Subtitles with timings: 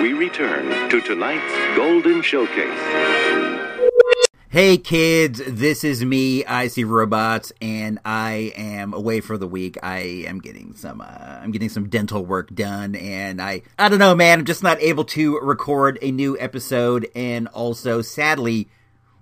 [0.00, 3.90] we return to tonight's Golden Showcase.
[4.48, 9.76] Hey kids, this is me, I see robots, and I am away for the week.
[9.82, 13.98] I am getting some, uh, I'm getting some dental work done, and I, I don't
[13.98, 18.70] know, man, I'm just not able to record a new episode, and also, sadly,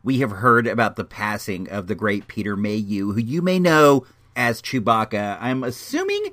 [0.05, 4.07] we have heard about the passing of the great Peter Mayhew, who you may know
[4.37, 5.39] as Chewbacca.
[5.41, 6.31] I'm assuming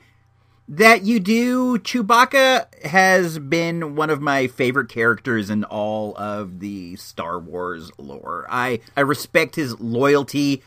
[0.67, 1.77] that you do.
[1.79, 8.45] Chewbacca has been one of my favorite characters in all of the Star Wars lore.
[8.49, 10.63] I I respect his loyalty.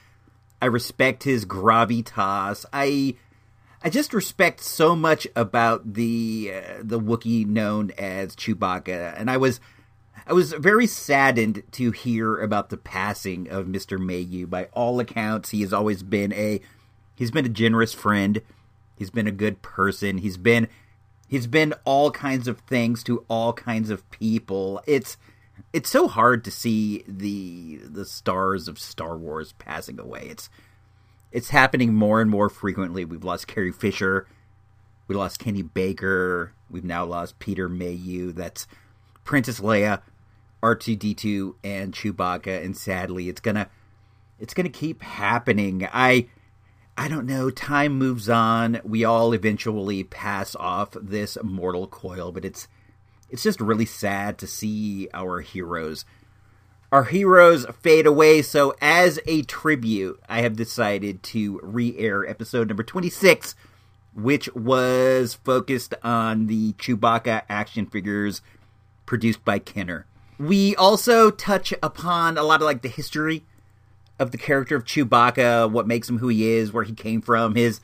[0.60, 2.64] I respect his gravitas.
[2.72, 3.16] I
[3.82, 9.36] I just respect so much about the uh, the Wookiee known as Chewbacca, and I
[9.36, 9.60] was
[10.26, 13.98] I was very saddened to hear about the passing of Mr.
[13.98, 14.46] Mayhew.
[14.46, 16.60] By all accounts, he has always been a
[17.16, 18.42] he's been a generous friend
[18.98, 20.18] He's been a good person.
[20.18, 20.68] He's been
[21.28, 24.82] he's been all kinds of things to all kinds of people.
[24.86, 25.16] It's
[25.72, 30.26] it's so hard to see the the stars of Star Wars passing away.
[30.28, 30.50] It's
[31.30, 33.04] it's happening more and more frequently.
[33.04, 34.26] We've lost Carrie Fisher,
[35.06, 38.32] we lost Kenny Baker, we've now lost Peter Mayhew.
[38.32, 38.66] That's
[39.24, 40.00] Princess Leia,
[40.62, 42.64] R two D two, and Chewbacca.
[42.64, 43.68] And sadly, it's gonna
[44.38, 45.86] it's gonna keep happening.
[45.92, 46.28] I
[46.98, 48.80] I don't know, time moves on.
[48.82, 52.66] We all eventually pass off this mortal coil, but it's
[53.30, 56.04] it's just really sad to see our heroes
[56.90, 58.42] our heroes fade away.
[58.42, 63.54] So as a tribute, I have decided to re-air episode number 26,
[64.14, 68.42] which was focused on the Chewbacca action figures
[69.06, 70.06] produced by Kenner.
[70.38, 73.44] We also touch upon a lot of like the history
[74.18, 77.54] of the character of Chewbacca, what makes him who he is, where he came from,
[77.54, 77.80] his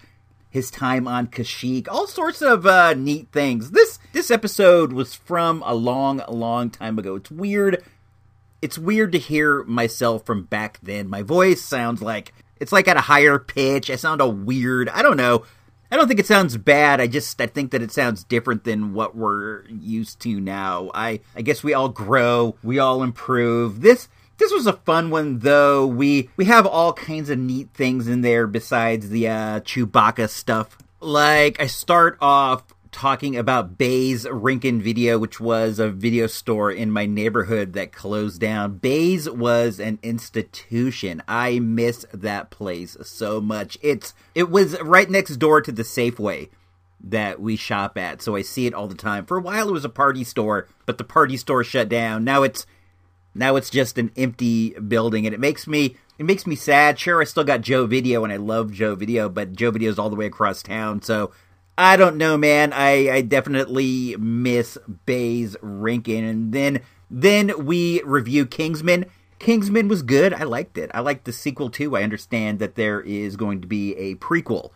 [0.55, 3.73] his time on Kashyyyk, all sorts of uh, neat things.
[3.73, 7.17] This this episode was from a long, long time ago.
[7.17, 7.83] It's weird.
[8.63, 11.09] It's weird to hear myself from back then.
[11.09, 13.91] My voice sounds like it's like at a higher pitch.
[13.91, 14.89] I sound all weird.
[14.89, 15.45] I don't know.
[15.91, 17.01] I don't think it sounds bad.
[17.01, 20.91] I just I think that it sounds different than what we're used to now.
[20.95, 23.81] I I guess we all grow, we all improve.
[23.81, 24.09] This
[24.39, 25.87] this was a fun one though.
[25.87, 30.79] We we have all kinds of neat things in there besides the uh, Chewbacca stuff.
[31.01, 32.65] Like I start off
[32.95, 38.41] talking about Bay's Rinkin Video, which was a video store in my neighborhood that closed
[38.41, 38.79] down.
[38.79, 41.21] Bay's was an institution.
[41.27, 43.77] I miss that place so much.
[43.83, 46.49] It's it was right next door to the Safeway
[47.07, 49.27] that we shop at, so I see it all the time.
[49.27, 52.25] For a while it was a party store, but the party store shut down.
[52.25, 52.65] Now it's
[53.35, 56.99] now it's just an empty building, and it makes me it makes me sad.
[56.99, 60.11] Sure, I still got Joe Video, and I love Joe Video, but Joe Video's all
[60.11, 61.33] the way across town, so
[61.77, 62.73] I don't know, man.
[62.73, 66.29] I, I definitely miss Bay's Rinkin.
[66.29, 66.81] And then
[67.11, 69.07] then we review Kingsman.
[69.41, 70.33] Kingsman was good.
[70.33, 70.91] I liked it.
[70.95, 71.97] I liked the sequel too.
[71.97, 74.71] I understand that there is going to be a prequel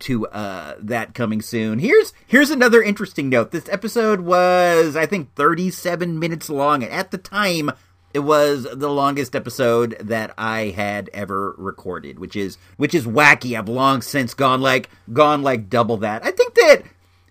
[0.00, 1.78] to uh, that coming soon.
[1.78, 3.50] Here's here's another interesting note.
[3.50, 7.70] This episode was I think 37 minutes long, and at the time
[8.12, 13.56] it was the longest episode that I had ever recorded, which is which is wacky.
[13.56, 16.24] I've long since gone like gone like double that.
[16.24, 16.82] I think that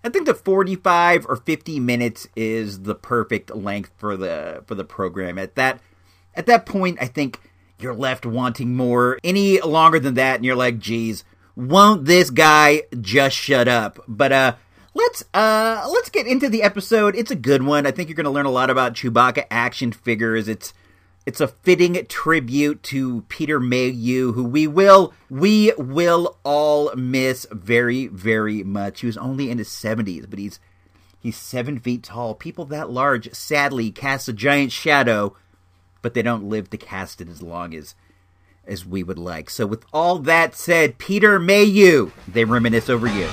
[0.02, 4.84] I think that 45 or 50 minutes is the perfect length for the for the
[4.84, 5.38] program.
[5.38, 5.80] At that
[6.34, 7.40] at that point, I think
[7.78, 9.18] you're left wanting more.
[9.22, 11.24] Any longer than that and you're like, "Geez,
[11.56, 14.54] won't this guy just shut up?" But uh
[14.94, 17.14] let's uh let's get into the episode.
[17.14, 17.86] It's a good one.
[17.86, 20.48] I think you're going to learn a lot about Chewbacca action figures.
[20.48, 20.72] It's
[21.26, 28.06] it's a fitting tribute to Peter Mayhew, who we will we will all miss very
[28.06, 29.00] very much.
[29.00, 30.58] He was only in his seventies, but he's
[31.20, 32.34] he's seven feet tall.
[32.34, 35.36] People that large sadly cast a giant shadow,
[36.02, 37.94] but they don't live to cast it as long as
[38.66, 39.50] as we would like.
[39.50, 43.28] So, with all that said, Peter Mayhew, they reminisce over you.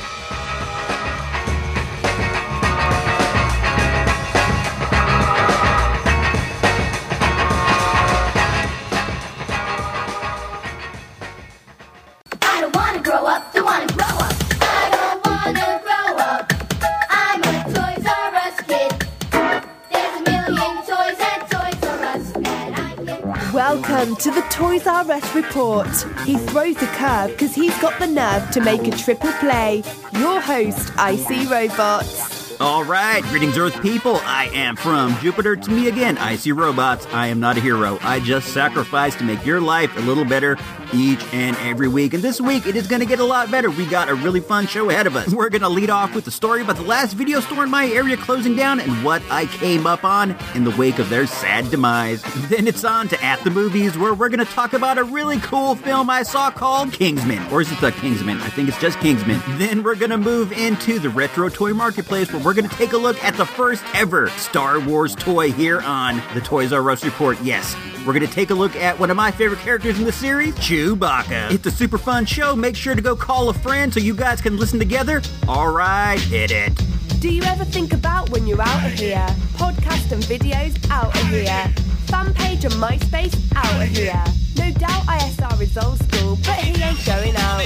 [23.97, 25.87] Welcome to the Toys R Us report.
[26.23, 29.81] He throws a curve because he's got the nerve to make a triple play.
[30.13, 32.61] Your host, Icy Robots.
[32.61, 34.17] All right, greetings, Earth people.
[34.17, 35.53] I am from Jupiter.
[35.53, 37.07] It's me again, Icy Robots.
[37.07, 37.97] I am not a hero.
[38.03, 40.57] I just sacrifice to make your life a little better
[40.93, 42.13] each and every week.
[42.13, 43.69] And this week, it is going to get a lot better.
[43.69, 45.33] We got a really fun show ahead of us.
[45.33, 47.87] We're going to lead off with the story about the last video store in my
[47.87, 51.69] area closing down and what I came up on in the wake of their sad
[51.69, 52.23] demise.
[52.47, 55.37] Then it's on to At the Movies, where we're going to talk about a really
[55.39, 57.51] cool film I saw called Kingsman.
[57.51, 58.39] Or is it The Kingsman?
[58.39, 59.41] I think it's just Kingsman.
[59.57, 62.93] Then we're going to move into the Retro Toy Marketplace, where we're going to take
[62.93, 67.03] a look at the first ever Star Wars toy here on the Toys R Us
[67.03, 67.37] Report.
[67.41, 67.75] Yes,
[68.05, 70.55] we're going to take a look at one of my favorite characters in the series,
[70.77, 71.51] Chewbacca.
[71.51, 72.55] It's a super fun show.
[72.55, 75.23] Make sure to go call a friend so you guys can listen together.
[75.47, 76.71] All right, hit it.
[77.19, 79.25] Do you ever think about when you're out of here?
[79.53, 81.73] Podcast and videos out of here.
[82.05, 84.23] Fan page on MySpace out of here.
[84.55, 87.65] No doubt ISR is old school, but he ain't going out.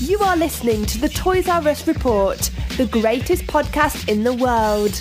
[0.00, 2.38] You are listening to the Toys R Us Report,
[2.78, 4.94] the greatest podcast in the world.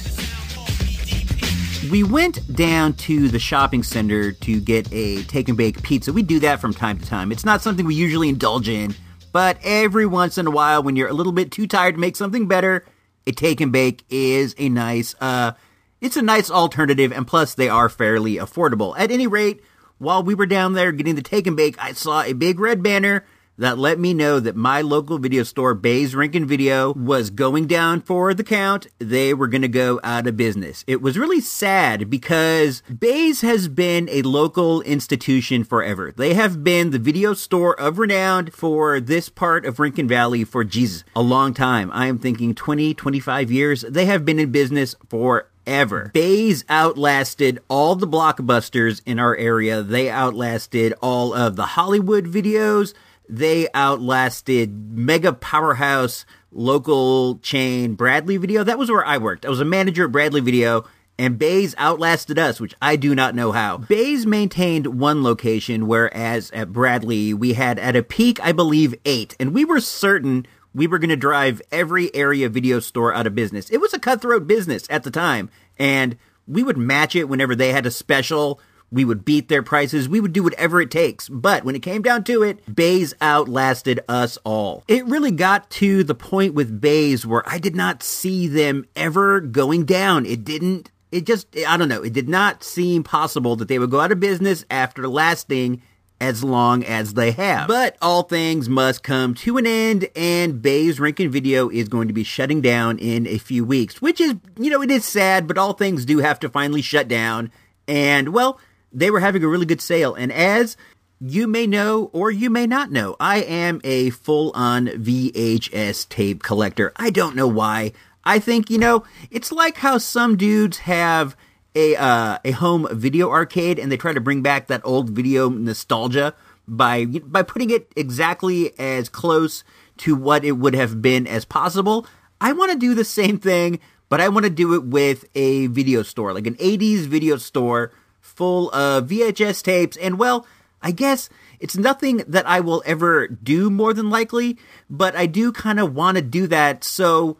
[1.89, 6.13] We went down to the shopping center to get a take and bake pizza.
[6.13, 7.31] We do that from time to time.
[7.31, 8.93] It's not something we usually indulge in,
[9.31, 12.15] but every once in a while, when you're a little bit too tired to make
[12.15, 12.85] something better,
[13.25, 15.53] a take and bake is a nice, uh,
[16.01, 18.93] it's a nice alternative, and plus they are fairly affordable.
[18.95, 19.63] At any rate,
[19.97, 22.83] while we were down there getting the take and bake, I saw a big red
[22.83, 23.25] banner
[23.61, 28.01] that let me know that my local video store, Bay's Rinkin Video, was going down
[28.01, 28.87] for the count.
[28.97, 30.83] They were going to go out of business.
[30.87, 36.11] It was really sad because Bay's has been a local institution forever.
[36.11, 40.63] They have been the video store of renown for this part of Rinkin Valley for
[40.63, 41.91] Jesus, a long time.
[41.93, 43.81] I am thinking 20, 25 years.
[43.87, 46.09] They have been in business for ever.
[46.15, 49.83] Bays outlasted all the blockbusters in our area.
[49.83, 52.95] They outlasted all of the Hollywood videos.
[53.29, 58.63] They outlasted mega powerhouse local chain Bradley Video.
[58.63, 59.45] That was where I worked.
[59.45, 60.85] I was a manager at Bradley Video.
[61.19, 63.77] And Bays outlasted us, which I do not know how.
[63.77, 69.35] Bays maintained one location, whereas at Bradley, we had at a peak, I believe, eight.
[69.39, 73.35] And we were certain we were going to drive every area video store out of
[73.35, 73.69] business.
[73.69, 76.17] It was a cutthroat business at the time, and
[76.47, 78.59] we would match it whenever they had a special.
[78.91, 80.09] We would beat their prices.
[80.09, 81.29] We would do whatever it takes.
[81.29, 84.83] But when it came down to it, Bays outlasted us all.
[84.87, 89.39] It really got to the point with Bays where I did not see them ever
[89.39, 90.25] going down.
[90.25, 93.91] It didn't, it just, I don't know, it did not seem possible that they would
[93.91, 95.81] go out of business after lasting
[96.19, 97.67] as long as they have.
[97.67, 102.13] But all things must come to an end, and Bay's Rinkin Video is going to
[102.13, 105.57] be shutting down in a few weeks, which is, you know, it is sad, but
[105.57, 107.51] all things do have to finally shut down.
[107.87, 108.59] And, well,
[108.93, 110.13] they were having a really good sale.
[110.13, 110.77] And as
[111.19, 116.43] you may know or you may not know, I am a full on VHS tape
[116.43, 116.91] collector.
[116.95, 117.93] I don't know why.
[118.23, 121.35] I think, you know, it's like how some dudes have
[121.73, 125.49] a uh, a home video arcade and they try to bring back that old video
[125.49, 126.33] nostalgia
[126.67, 129.63] by by putting it exactly as close
[129.97, 132.05] to what it would have been as possible.
[132.39, 133.79] I want to do the same thing,
[134.09, 137.91] but I want to do it with a video store, like an 80s video store
[138.21, 140.45] full of VHS tapes and well,
[140.81, 141.29] I guess
[141.59, 144.57] it's nothing that I will ever do more than likely,
[144.89, 147.37] but I do kind of want to do that so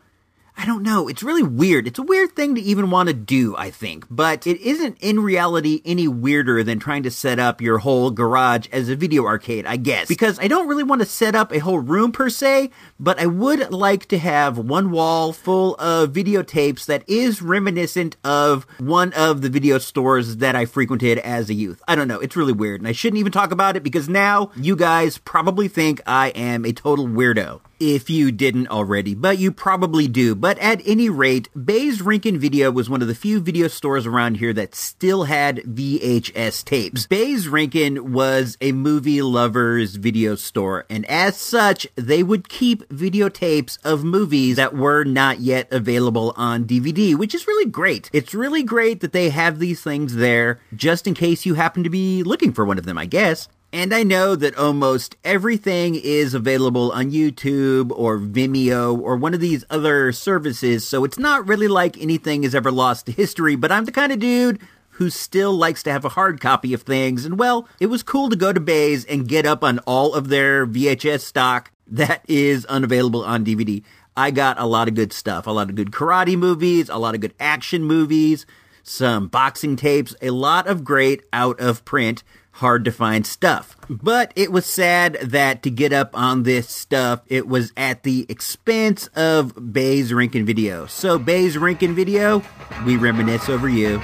[0.57, 1.07] I don't know.
[1.07, 1.87] It's really weird.
[1.87, 5.19] It's a weird thing to even want to do, I think, but it isn't in
[5.21, 9.65] reality any weirder than trying to set up your whole garage as a video arcade,
[9.65, 10.07] I guess.
[10.07, 12.69] Because I don't really want to set up a whole room per se,
[12.99, 18.67] but I would like to have one wall full of videotapes that is reminiscent of
[18.77, 21.81] one of the video stores that I frequented as a youth.
[21.87, 22.19] I don't know.
[22.19, 25.67] It's really weird, and I shouldn't even talk about it because now you guys probably
[25.67, 30.35] think I am a total weirdo if you didn't already, but you probably do.
[30.41, 34.37] But at any rate, Bay's Rinkin Video was one of the few video stores around
[34.37, 37.05] here that still had VHS tapes.
[37.05, 43.77] Bay's Rinkin was a movie lover's video store, and as such, they would keep videotapes
[43.83, 48.09] of movies that were not yet available on DVD, which is really great.
[48.11, 51.89] It's really great that they have these things there just in case you happen to
[51.91, 53.47] be looking for one of them, I guess.
[53.73, 59.39] And I know that almost everything is available on YouTube or Vimeo or one of
[59.39, 63.71] these other services, so it's not really like anything is ever lost to history, but
[63.71, 64.59] I'm the kind of dude
[64.95, 68.29] who still likes to have a hard copy of things, and well, it was cool
[68.29, 72.65] to go to Bays and get up on all of their VHS stock that is
[72.65, 73.81] unavailable on DVD.
[74.17, 77.15] I got a lot of good stuff, a lot of good karate movies, a lot
[77.15, 78.45] of good action movies,
[78.83, 82.23] some boxing tapes, a lot of great out of print
[82.61, 83.75] hard to find stuff.
[83.89, 88.25] But it was sad that to get up on this stuff, it was at the
[88.29, 90.85] expense of Bay's Rinkin Video.
[90.85, 92.41] So, Bay's Rinkin Video,
[92.85, 93.99] we reminisce over you.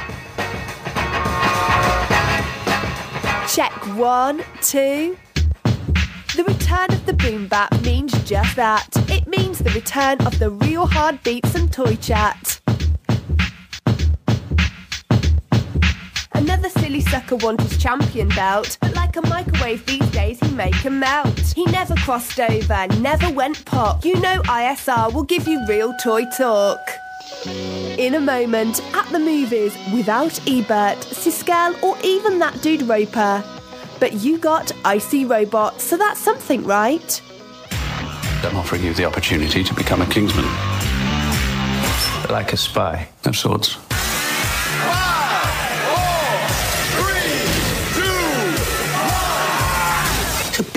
[3.47, 5.17] Check one, two.
[6.35, 7.49] The return of the boom
[7.83, 8.87] means just that.
[9.09, 12.59] It means the return of the real hard beats and toy chat.
[16.37, 20.85] Another silly sucker wants his champion belt, but like a microwave these days he make
[20.85, 21.39] 'em melt.
[21.55, 24.05] He never crossed over, never went pop.
[24.05, 26.79] You know ISR will give you real toy talk.
[27.97, 33.43] In a moment, at the movies, without Ebert, Siskel, or even that dude Roeper.
[33.99, 37.19] But you got Icy Robot, so that's something, right?
[38.43, 40.45] I'm offering you the opportunity to become a Kingsman.
[42.29, 43.09] Like a spy.
[43.25, 43.86] Of sorts.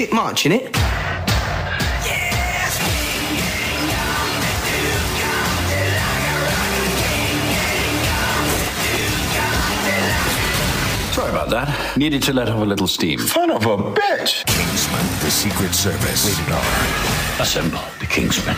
[0.00, 0.74] Bit much, isn't it?
[11.12, 11.98] Sorry about that.
[11.98, 13.18] Needed to let off a little steam.
[13.18, 14.46] Son of a bitch!
[14.46, 16.38] Kingsman, the Secret Service.
[16.38, 17.42] Rated R.
[17.42, 18.56] Assemble the Kingsman.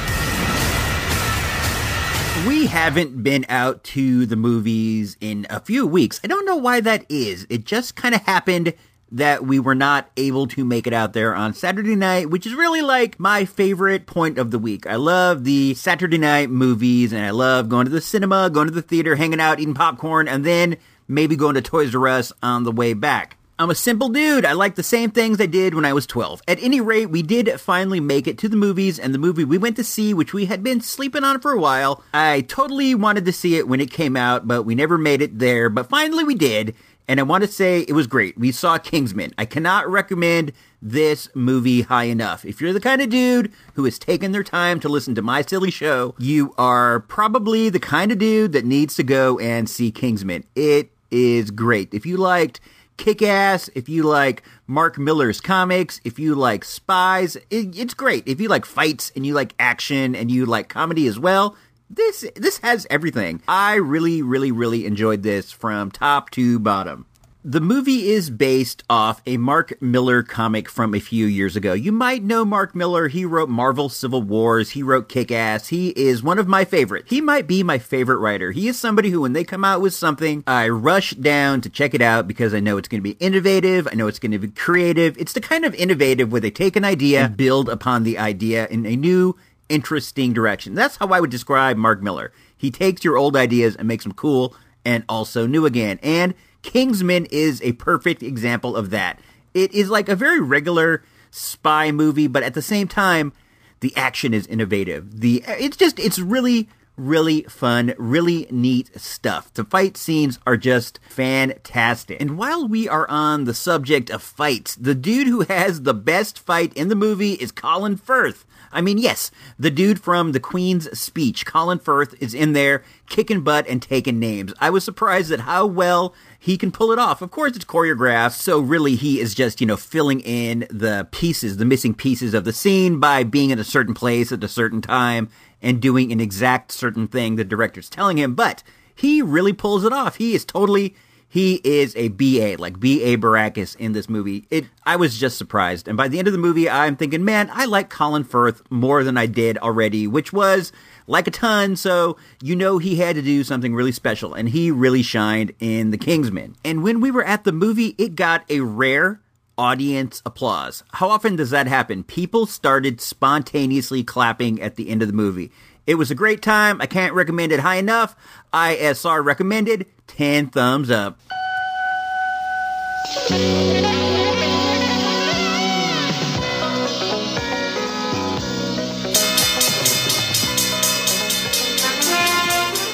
[2.46, 6.20] We haven't been out to the movies in a few weeks.
[6.22, 7.48] I don't know why that is.
[7.50, 8.74] It just kind of happened
[9.12, 12.54] that we were not able to make it out there on Saturday night, which is
[12.54, 14.86] really like my favorite point of the week.
[14.86, 18.74] I love the Saturday night movies and I love going to the cinema, going to
[18.74, 22.64] the theater, hanging out, eating popcorn, and then maybe going to Toys R Us on
[22.64, 23.36] the way back.
[23.58, 24.44] I'm a simple dude.
[24.46, 26.42] I like the same things I did when I was 12.
[26.48, 29.58] At any rate, we did finally make it to the movies, and the movie we
[29.58, 33.24] went to see, which we had been sleeping on for a while, I totally wanted
[33.26, 35.68] to see it when it came out, but we never made it there.
[35.68, 36.74] But finally we did,
[37.08, 38.38] and I want to say it was great.
[38.38, 39.32] We saw Kingsman.
[39.36, 42.44] I cannot recommend this movie high enough.
[42.44, 45.42] If you're the kind of dude who has taken their time to listen to my
[45.42, 49.90] silly show, you are probably the kind of dude that needs to go and see
[49.90, 50.44] Kingsman.
[50.54, 51.92] It is great.
[51.92, 52.60] If you liked
[52.96, 58.26] Kick Ass, if you like Mark Millar's comics, if you like spies, it, it's great.
[58.26, 61.56] If you like fights and you like action and you like comedy as well,
[61.92, 63.42] this this has everything.
[63.46, 67.06] I really, really, really enjoyed this from top to bottom.
[67.44, 71.72] The movie is based off a Mark Millar comic from a few years ago.
[71.72, 73.08] You might know Mark Millar.
[73.08, 74.70] He wrote Marvel Civil Wars.
[74.70, 75.66] He wrote Kick Ass.
[75.66, 77.10] He is one of my favorites.
[77.10, 78.52] He might be my favorite writer.
[78.52, 81.94] He is somebody who, when they come out with something, I rush down to check
[81.94, 83.88] it out because I know it's going to be innovative.
[83.90, 85.18] I know it's going to be creative.
[85.18, 88.68] It's the kind of innovative where they take an idea and build upon the idea
[88.68, 89.36] in a new,
[89.68, 90.74] interesting direction.
[90.74, 92.32] That's how I would describe Mark Millar.
[92.56, 94.54] He takes your old ideas and makes them cool
[94.84, 95.98] and also new again.
[96.02, 99.18] And Kingsman is a perfect example of that.
[99.54, 103.32] It is like a very regular spy movie, but at the same time,
[103.80, 105.20] the action is innovative.
[105.20, 109.52] The it's just it's really really fun, really neat stuff.
[109.54, 112.20] The fight scenes are just fantastic.
[112.20, 116.38] And while we are on the subject of fights, the dude who has the best
[116.38, 118.44] fight in the movie is Colin Firth.
[118.74, 123.42] I mean, yes, the dude from the Queen's Speech, Colin Firth, is in there kicking
[123.42, 124.54] butt and taking names.
[124.60, 127.20] I was surprised at how well he can pull it off.
[127.20, 131.58] Of course, it's choreographed, so really he is just, you know, filling in the pieces,
[131.58, 134.80] the missing pieces of the scene by being in a certain place at a certain
[134.80, 135.28] time
[135.62, 138.34] and doing an exact certain thing the director's telling him.
[138.34, 138.62] But
[138.94, 140.16] he really pulls it off.
[140.16, 140.94] He is totally
[141.32, 144.44] he is a BA, like BA Baracus in this movie.
[144.50, 145.88] It I was just surprised.
[145.88, 149.02] And by the end of the movie, I'm thinking, man, I like Colin Firth more
[149.02, 150.72] than I did already, which was
[151.06, 154.70] like a ton, so you know he had to do something really special, and he
[154.70, 156.54] really shined in The Kingsman.
[156.66, 159.21] And when we were at the movie, it got a rare
[159.58, 160.82] audience applause.
[160.92, 162.04] How often does that happen?
[162.04, 165.50] People started spontaneously clapping at the end of the movie.
[165.86, 166.80] It was a great time.
[166.80, 168.16] I can't recommend it high enough.
[168.52, 171.18] ISR recommended 10 thumbs up.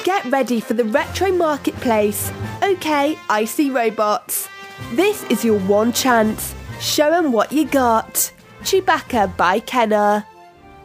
[0.03, 2.31] Get ready for the retro marketplace.
[2.63, 4.49] Okay, Icy Robots.
[4.93, 6.55] This is your one chance.
[6.79, 8.31] Show 'em what you got.
[8.63, 10.25] Chewbacca by Kenner.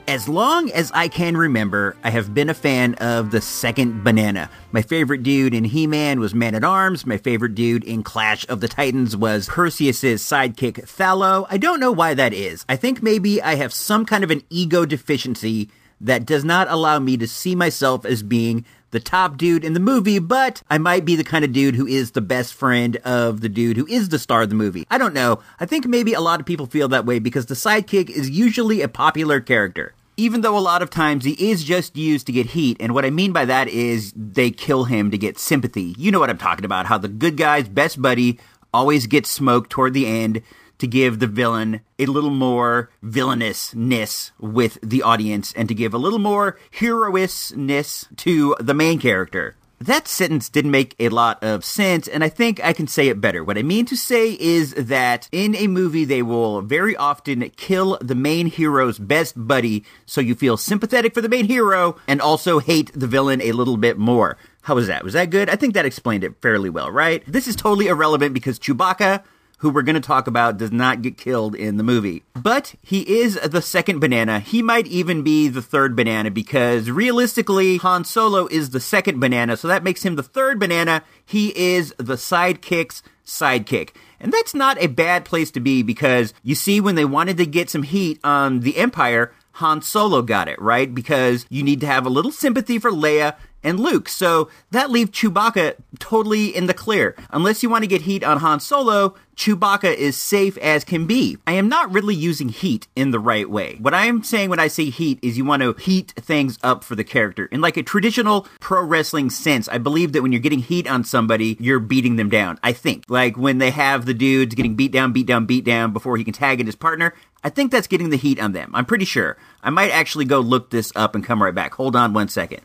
[0.07, 4.51] As long as I can remember, I have been a fan of the second banana.
[4.71, 7.07] My favorite dude in He Man was Man at Arms.
[7.07, 11.47] My favorite dude in Clash of the Titans was Perseus's sidekick Thallo.
[11.49, 12.67] I don't know why that is.
[12.69, 15.71] I think maybe I have some kind of an ego deficiency
[16.01, 19.81] that does not allow me to see myself as being the top dude in the
[19.81, 23.41] movie, but I might be the kind of dude who is the best friend of
[23.41, 24.87] the dude who is the star of the movie.
[24.89, 25.41] I don't know.
[25.59, 28.83] I think maybe a lot of people feel that way because the sidekick is usually
[28.83, 29.95] a popular character.
[30.17, 33.05] Even though a lot of times he is just used to get heat, and what
[33.05, 35.97] I mean by that is they kill him to get sympathy.
[35.99, 38.39] You know what I'm talking about, how the good guy's best buddy
[38.73, 40.41] always gets smoked toward the end
[40.79, 45.99] to give the villain a little more villainousness with the audience and to give a
[45.99, 49.57] little more heroishness to the main character.
[49.81, 53.21] That sentence didn't make a lot of sense, and I think I can say it
[53.21, 53.45] better.
[53.45, 57.99] What I mean to say is that in a movie, they will very often kill
[58.01, 62.61] the main hero's best buddy, so you feel sympathetic for the main hero and also
[62.61, 64.39] hate the villain a little bit more.
[64.63, 65.05] How was that?
[65.05, 65.51] Was that good?
[65.51, 67.23] I think that explained it fairly well, right?
[67.27, 69.23] This is totally irrelevant because Chewbacca
[69.59, 72.23] who we're going to talk about, does not get killed in the movie.
[72.35, 74.41] But he is the second banana.
[74.41, 79.57] He might even be the third banana because realistically, Han Solo is the second banana,
[79.57, 81.03] so that makes him the third banana.
[81.25, 83.91] He is the sidekick's sidekick.
[84.21, 87.47] And that's not a bad place to be because you see, when they wanted to
[87.47, 90.93] get some heat on the Empire, Han Solo got it, right?
[90.93, 94.09] Because you need to have a little sympathy for Leia and Luke.
[94.09, 97.17] So that leaves Chewbacca totally in the clear.
[97.31, 101.39] Unless you want to get heat on Han Solo, Chewbacca is safe as can be.
[101.47, 103.79] I am not really using heat in the right way.
[103.81, 106.85] What I am saying when I say heat is you want to heat things up
[106.85, 107.47] for the character.
[107.47, 111.03] In like a traditional pro wrestling sense, I believe that when you're getting heat on
[111.03, 112.59] somebody, you're beating them down.
[112.63, 113.05] I think.
[113.09, 116.25] Like when they have the dudes getting beat down, beat down, beat down before he
[116.25, 118.71] can tag in his partner, I think that's getting the heat on them.
[118.75, 119.37] I'm pretty sure.
[119.63, 121.75] I might actually go look this up and come right back.
[121.75, 122.63] Hold on one second.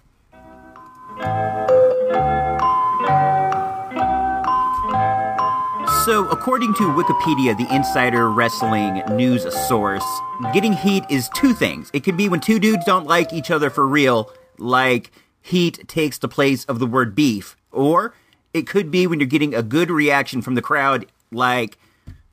[6.05, 10.05] So, according to Wikipedia, the insider wrestling news source,
[10.53, 11.91] getting heat is two things.
[11.93, 15.11] It can be when two dudes don't like each other for real, like
[15.41, 18.15] heat takes the place of the word beef, or
[18.53, 21.77] it could be when you're getting a good reaction from the crowd, like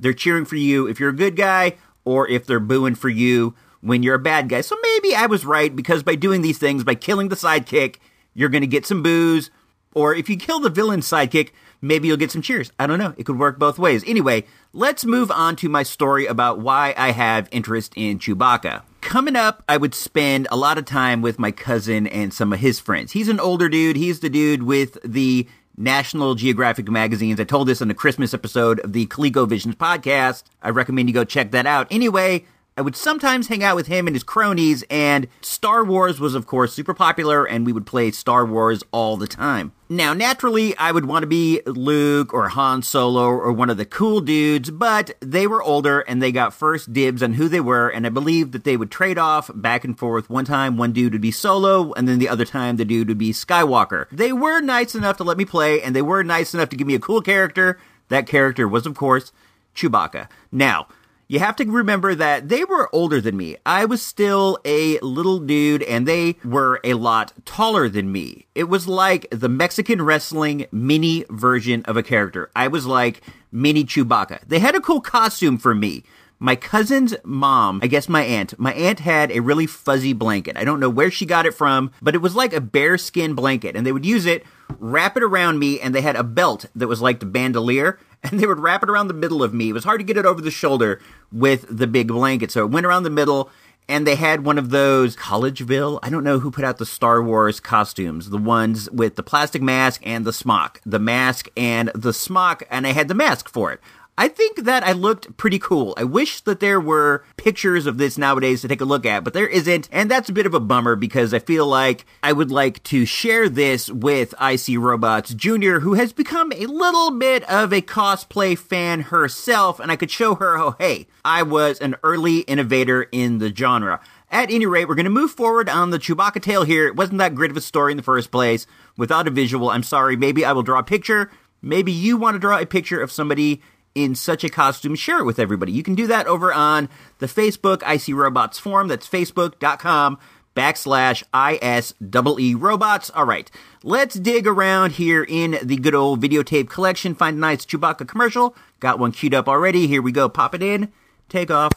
[0.00, 1.74] they're cheering for you if you're a good guy,
[2.04, 4.60] or if they're booing for you when you're a bad guy.
[4.62, 7.96] So maybe I was right because by doing these things, by killing the sidekick,
[8.36, 9.50] you're going to get some boos.
[9.94, 11.50] Or if you kill the villain sidekick,
[11.80, 12.70] maybe you'll get some cheers.
[12.78, 13.14] I don't know.
[13.16, 14.04] It could work both ways.
[14.06, 18.82] Anyway, let's move on to my story about why I have interest in Chewbacca.
[19.00, 22.58] Coming up, I would spend a lot of time with my cousin and some of
[22.58, 23.12] his friends.
[23.12, 23.96] He's an older dude.
[23.96, 27.40] He's the dude with the National Geographic magazines.
[27.40, 30.44] I told this on the Christmas episode of the ColecoVisions podcast.
[30.60, 31.86] I recommend you go check that out.
[31.90, 32.44] Anyway,
[32.78, 36.46] I would sometimes hang out with him and his cronies, and Star Wars was, of
[36.46, 39.72] course, super popular, and we would play Star Wars all the time.
[39.88, 43.86] Now, naturally, I would want to be Luke or Han Solo or one of the
[43.86, 47.88] cool dudes, but they were older and they got first dibs on who they were,
[47.88, 50.28] and I believe that they would trade off back and forth.
[50.28, 53.16] One time, one dude would be Solo, and then the other time, the dude would
[53.16, 54.06] be Skywalker.
[54.12, 56.86] They were nice enough to let me play, and they were nice enough to give
[56.86, 57.78] me a cool character.
[58.08, 59.32] That character was, of course,
[59.74, 60.28] Chewbacca.
[60.52, 60.88] Now,
[61.28, 63.56] you have to remember that they were older than me.
[63.66, 68.46] I was still a little dude and they were a lot taller than me.
[68.54, 72.50] It was like the Mexican wrestling mini version of a character.
[72.54, 74.46] I was like mini Chewbacca.
[74.46, 76.04] They had a cool costume for me.
[76.38, 80.58] My cousin's mom, I guess my aunt, my aunt had a really fuzzy blanket.
[80.58, 83.74] I don't know where she got it from, but it was like a bearskin blanket
[83.74, 84.44] and they would use it,
[84.78, 88.38] wrap it around me, and they had a belt that was like the bandolier and
[88.38, 89.70] they would wrap it around the middle of me.
[89.70, 91.00] It was hard to get it over the shoulder
[91.32, 92.50] with the big blanket.
[92.50, 93.50] So it went around the middle
[93.88, 96.00] and they had one of those Collegeville.
[96.02, 99.62] I don't know who put out the Star Wars costumes, the ones with the plastic
[99.62, 103.72] mask and the smock, the mask and the smock, and I had the mask for
[103.72, 103.80] it.
[104.18, 105.92] I think that I looked pretty cool.
[105.98, 109.34] I wish that there were pictures of this nowadays to take a look at, but
[109.34, 112.50] there isn't, and that's a bit of a bummer because I feel like I would
[112.50, 117.74] like to share this with IC Robots Jr., who has become a little bit of
[117.74, 122.38] a cosplay fan herself, and I could show her, oh, hey, I was an early
[122.40, 124.00] innovator in the genre.
[124.30, 126.86] At any rate, we're going to move forward on the Chewbacca tale here.
[126.86, 128.66] It wasn't that great of a story in the first place.
[128.96, 130.16] Without a visual, I'm sorry.
[130.16, 131.30] Maybe I will draw a picture.
[131.62, 133.60] Maybe you want to draw a picture of somebody
[133.96, 135.72] in such a costume, share it with everybody.
[135.72, 138.88] You can do that over on the Facebook IC Robots forum.
[138.88, 140.18] That's facebook.com
[140.54, 143.10] backslash ISEE robots.
[143.14, 143.50] All right,
[143.82, 147.14] let's dig around here in the good old videotape collection.
[147.14, 148.54] Find a nice Chewbacca commercial.
[148.80, 149.86] Got one queued up already.
[149.86, 150.28] Here we go.
[150.28, 150.92] Pop it in.
[151.30, 151.72] Take off.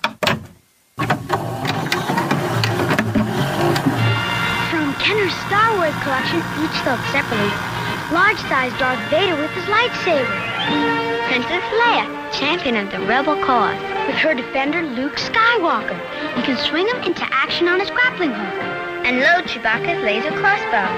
[4.69, 7.78] From Kenner's Star Wars collection, each sold separately.
[8.11, 10.25] Large size Darth Vader with his lightsaber.
[11.29, 13.79] Princess Leia, champion of the rebel cause.
[14.07, 15.93] With her defender, Luke Skywalker.
[16.35, 18.63] You can swing him into action on his grappling hook.
[19.05, 20.89] And load Chewbacca's laser crossbow.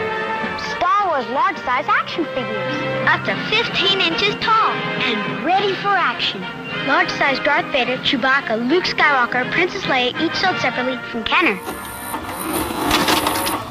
[0.77, 2.75] Star Wars large-size action figures.
[3.11, 4.71] Up to 15 inches tall
[5.03, 6.39] and ready for action.
[6.87, 11.59] Large-size Darth Vader, Chewbacca, Luke Skywalker, Princess Leia, each sold separately from Kenner.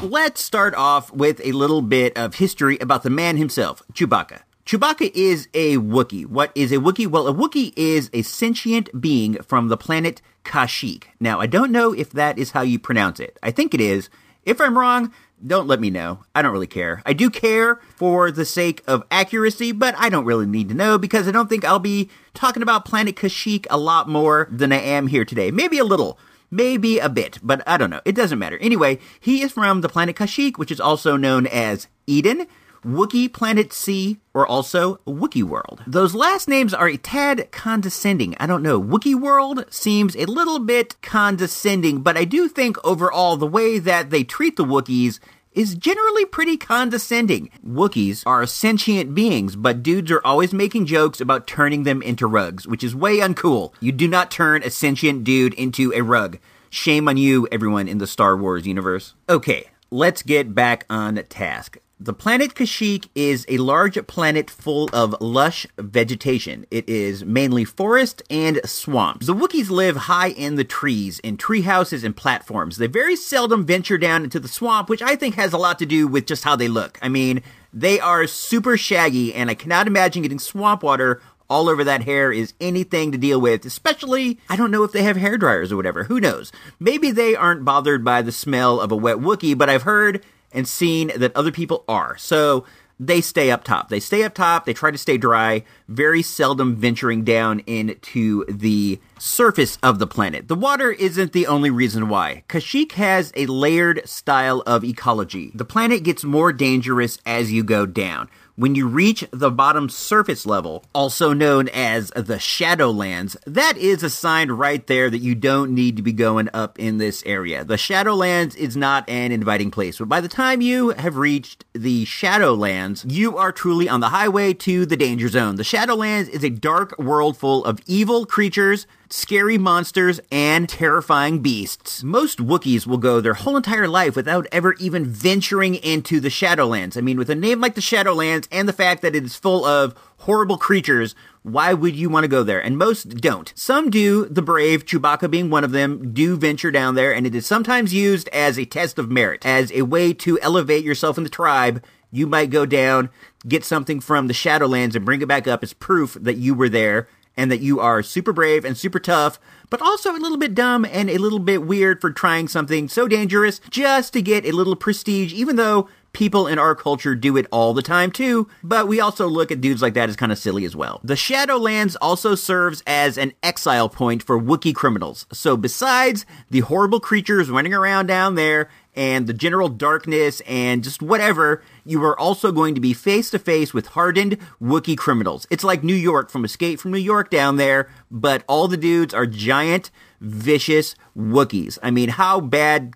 [0.03, 4.39] Let's start off with a little bit of history about the man himself, Chewbacca.
[4.65, 6.25] Chewbacca is a Wookiee.
[6.25, 7.05] What is a Wookiee?
[7.05, 11.03] Well, a Wookiee is a sentient being from the planet Kashyyyk.
[11.19, 13.37] Now, I don't know if that is how you pronounce it.
[13.43, 14.09] I think it is.
[14.43, 15.13] If I'm wrong,
[15.45, 16.23] don't let me know.
[16.33, 17.03] I don't really care.
[17.05, 20.97] I do care for the sake of accuracy, but I don't really need to know
[20.97, 24.79] because I don't think I'll be talking about Planet Kashyyyk a lot more than I
[24.79, 25.51] am here today.
[25.51, 26.17] Maybe a little.
[26.51, 28.01] Maybe a bit, but I don't know.
[28.03, 28.57] It doesn't matter.
[28.59, 32.45] Anyway, he is from the planet Kashyyyk, which is also known as Eden,
[32.83, 35.83] Wookiee Planet C, or also Wookiee World.
[35.87, 38.35] Those last names are a tad condescending.
[38.39, 38.81] I don't know.
[38.81, 44.09] Wookiee World seems a little bit condescending, but I do think overall the way that
[44.09, 45.19] they treat the Wookiees
[45.53, 47.49] is generally pretty condescending.
[47.65, 52.67] Wookiees are sentient beings, but dudes are always making jokes about turning them into rugs,
[52.67, 53.73] which is way uncool.
[53.79, 56.39] You do not turn a sentient dude into a rug.
[56.69, 59.13] Shame on you, everyone in the Star Wars universe.
[59.27, 61.77] Okay, let's get back on task.
[62.03, 66.65] The planet Kashyyyk is a large planet full of lush vegetation.
[66.71, 69.27] It is mainly forest and swamps.
[69.27, 72.77] The Wookiees live high in the trees, in tree houses and platforms.
[72.77, 75.85] They very seldom venture down into the swamp, which I think has a lot to
[75.85, 76.97] do with just how they look.
[77.03, 81.83] I mean, they are super shaggy, and I cannot imagine getting swamp water all over
[81.83, 85.37] that hair is anything to deal with, especially, I don't know if they have hair
[85.37, 86.05] dryers or whatever.
[86.05, 86.51] Who knows?
[86.79, 90.67] Maybe they aren't bothered by the smell of a wet Wookiee, but I've heard and
[90.67, 92.17] seen that other people are.
[92.17, 92.65] So
[93.01, 93.89] they stay up top.
[93.89, 94.65] They stay up top.
[94.65, 100.47] They try to stay dry, very seldom venturing down into the surface of the planet.
[100.47, 102.43] The water isn't the only reason why.
[102.47, 105.51] Kashyyyk has a layered style of ecology.
[105.55, 108.29] The planet gets more dangerous as you go down.
[108.55, 114.09] When you reach the bottom surface level, also known as the Shadowlands, that is a
[114.09, 117.63] sign right there that you don't need to be going up in this area.
[117.63, 122.05] The Shadowlands is not an inviting place, but by the time you have reached the
[122.05, 125.55] Shadowlands, you are truly on the highway to the danger zone.
[125.55, 132.03] The Shadowlands is a dark world full of evil creatures, scary monsters, and terrifying beasts.
[132.03, 136.97] Most Wookiees will go their whole entire life without ever even venturing into the Shadowlands.
[136.97, 139.65] I mean, with a name like the Shadowlands and the fact that it is full
[139.65, 142.63] of horrible creatures, why would you want to go there?
[142.63, 143.51] And most don't.
[143.55, 147.35] Some do, the brave, Chewbacca being one of them, do venture down there, and it
[147.35, 151.23] is sometimes used as a test of merit, as a way to elevate yourself in
[151.23, 151.83] the tribe.
[152.11, 153.09] You might go down,
[153.47, 156.69] get something from the Shadowlands, and bring it back up as proof that you were
[156.69, 159.39] there and that you are super brave and super tough,
[159.69, 163.07] but also a little bit dumb and a little bit weird for trying something so
[163.07, 167.47] dangerous just to get a little prestige, even though people in our culture do it
[167.51, 170.37] all the time too, but we also look at dudes like that as kind of
[170.37, 170.99] silly as well.
[171.03, 175.25] The Shadowlands also serves as an exile point for Wookiee criminals.
[175.31, 181.01] So besides the horrible creatures running around down there and the general darkness and just
[181.01, 185.47] whatever, you are also going to be face to face with hardened Wookiee criminals.
[185.49, 189.13] It's like New York from Escape from New York down there, but all the dudes
[189.13, 191.77] are giant, vicious Wookiees.
[191.81, 192.93] I mean, how bad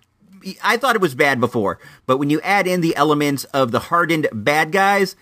[0.62, 3.80] I thought it was bad before, but when you add in the elements of the
[3.80, 5.16] hardened bad guys,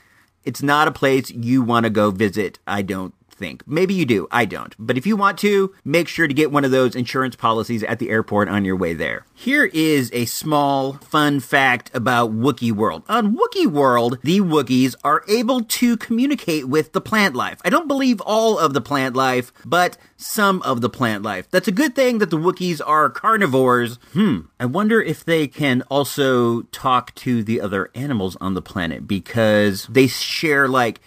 [0.45, 3.66] it's not a place you want to go visit, I don't think.
[3.66, 4.27] Maybe you do.
[4.31, 4.75] I don't.
[4.79, 7.99] But if you want to, make sure to get one of those insurance policies at
[7.99, 9.27] the airport on your way there.
[9.35, 13.03] Here is a small fun fact about Wookiee World.
[13.09, 17.61] On Wookiee World, the Wookiees are able to communicate with the plant life.
[17.64, 21.51] I don't believe all of the plant life, but some of the plant life.
[21.51, 23.99] That's a good thing that the Wookiees are carnivores.
[24.12, 24.40] Hmm.
[24.59, 29.87] I wonder if they can also talk to the other animals on the planet because
[29.87, 31.01] they share like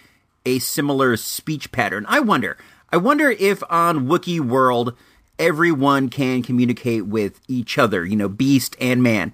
[0.48, 2.06] a similar speech pattern.
[2.08, 2.56] I wonder.
[2.90, 4.96] I wonder if on Wookiee World
[5.38, 9.32] everyone can communicate with each other, you know, beast and man.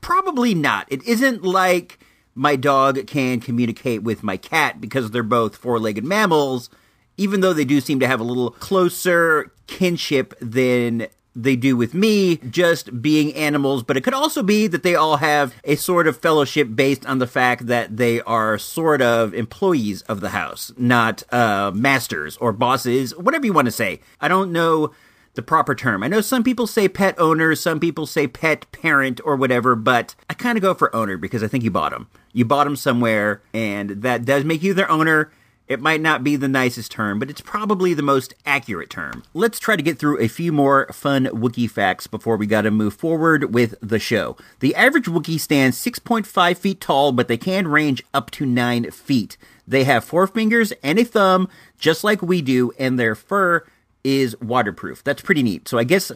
[0.00, 0.86] Probably not.
[0.90, 2.00] It isn't like
[2.34, 6.70] my dog can communicate with my cat because they're both four legged mammals,
[7.16, 11.06] even though they do seem to have a little closer kinship than
[11.42, 15.18] they do with me, just being animals, but it could also be that they all
[15.18, 20.02] have a sort of fellowship based on the fact that they are sort of employees
[20.02, 24.00] of the house, not uh, masters or bosses, whatever you want to say.
[24.20, 24.92] I don't know
[25.34, 26.02] the proper term.
[26.02, 30.16] I know some people say pet owner, some people say pet parent or whatever, but
[30.28, 32.08] I kind of go for owner because I think you bought them.
[32.32, 35.30] You bought them somewhere, and that does make you their owner.
[35.68, 39.22] It might not be the nicest term, but it's probably the most accurate term.
[39.34, 42.94] Let's try to get through a few more fun Wookiee facts before we gotta move
[42.94, 44.38] forward with the show.
[44.60, 49.36] The average Wookiee stands 6.5 feet tall, but they can range up to 9 feet.
[49.66, 53.62] They have four fingers and a thumb, just like we do, and their fur
[54.02, 55.04] is waterproof.
[55.04, 55.68] That's pretty neat.
[55.68, 56.10] So I guess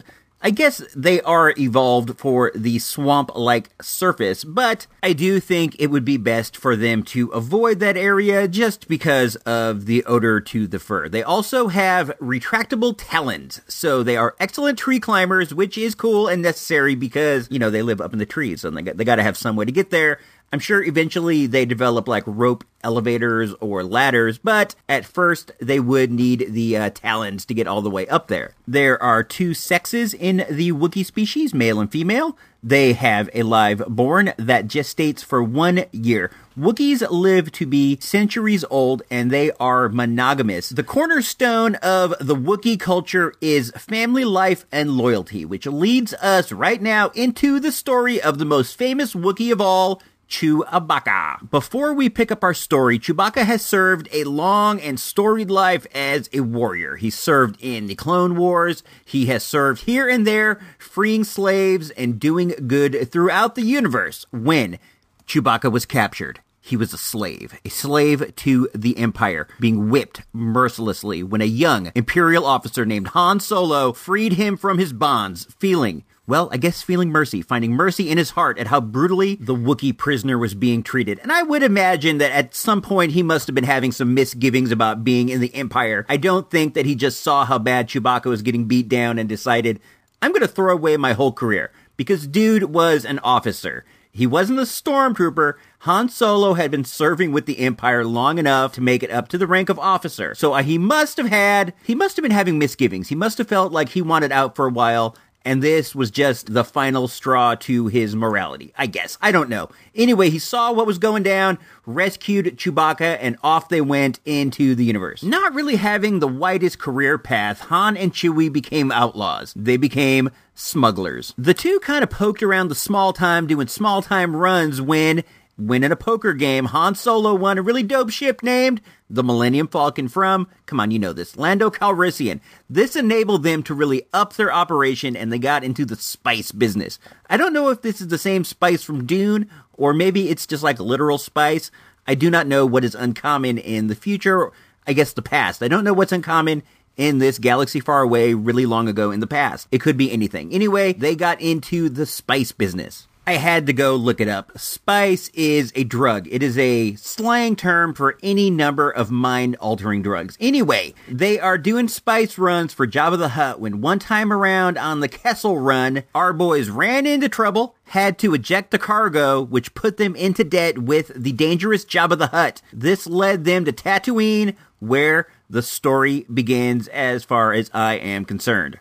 [0.45, 5.87] I guess they are evolved for the swamp like surface, but I do think it
[5.87, 10.67] would be best for them to avoid that area just because of the odor to
[10.67, 11.07] the fur.
[11.07, 16.41] They also have retractable talons, so they are excellent tree climbers, which is cool and
[16.41, 19.15] necessary because, you know, they live up in the trees and they got, they got
[19.15, 20.19] to have some way to get there.
[20.53, 26.11] I'm sure eventually they develop like rope elevators or ladders, but at first they would
[26.11, 28.53] need the uh, talons to get all the way up there.
[28.67, 32.37] There are two sexes in the Wookiee species, male and female.
[32.61, 36.29] They have a live born that gestates for one year.
[36.57, 40.69] Wookiees live to be centuries old and they are monogamous.
[40.69, 46.81] The cornerstone of the Wookiee culture is family life and loyalty, which leads us right
[46.81, 49.99] now into the story of the most famous Wookiee of all,
[50.33, 51.47] Chewbacca.
[51.51, 56.27] Before we pick up our story, Chewbacca has served a long and storied life as
[56.33, 56.95] a warrior.
[56.95, 58.81] He served in the Clone Wars.
[59.05, 64.25] He has served here and there, freeing slaves and doing good throughout the universe.
[64.31, 64.79] When
[65.27, 71.21] Chewbacca was captured, he was a slave, a slave to the Empire, being whipped mercilessly
[71.21, 76.47] when a young Imperial officer named Han Solo freed him from his bonds, feeling well,
[76.53, 80.37] I guess feeling mercy, finding mercy in his heart at how brutally the Wookiee prisoner
[80.37, 81.19] was being treated.
[81.19, 84.71] And I would imagine that at some point he must have been having some misgivings
[84.71, 86.05] about being in the Empire.
[86.07, 89.27] I don't think that he just saw how bad Chewbacca was getting beat down and
[89.27, 89.81] decided,
[90.21, 91.73] I'm going to throw away my whole career.
[91.97, 93.83] Because dude was an officer.
[94.15, 95.55] He wasn't a stormtrooper.
[95.79, 99.39] Han Solo had been serving with the Empire long enough to make it up to
[99.39, 100.35] the rank of officer.
[100.35, 103.09] So uh, he must have had, he must have been having misgivings.
[103.09, 106.53] He must have felt like he wanted out for a while and this was just
[106.53, 109.17] the final straw to his morality, I guess.
[109.21, 109.69] I don't know.
[109.95, 114.85] Anyway, he saw what was going down, rescued Chewbacca, and off they went into the
[114.85, 115.23] universe.
[115.23, 119.53] Not really having the widest career path, Han and Chewie became outlaws.
[119.55, 121.33] They became smugglers.
[121.37, 125.23] The two kind of poked around the small time doing small time runs when
[125.55, 129.67] when in a poker game, Han Solo won a really dope ship named the Millennium
[129.67, 132.39] Falcon from, come on, you know this, Lando Calrissian.
[132.67, 136.97] This enabled them to really up their operation and they got into the spice business.
[137.29, 140.63] I don't know if this is the same spice from Dune or maybe it's just
[140.63, 141.69] like literal spice.
[142.07, 144.51] I do not know what is uncommon in the future,
[144.87, 145.61] I guess the past.
[145.61, 146.63] I don't know what's uncommon
[146.97, 149.67] in this galaxy far away really long ago in the past.
[149.71, 150.53] It could be anything.
[150.53, 153.07] Anyway, they got into the spice business.
[153.25, 154.51] I had to go look it up.
[154.59, 156.27] Spice is a drug.
[156.29, 160.37] It is a slang term for any number of mind altering drugs.
[160.41, 164.99] Anyway, they are doing spice runs for Jabba the Hutt when one time around on
[164.99, 169.95] the Kessel run, our boys ran into trouble, had to eject the cargo, which put
[169.95, 172.61] them into debt with the dangerous Jabba the Hutt.
[172.73, 178.79] This led them to Tatooine, where the story begins as far as I am concerned.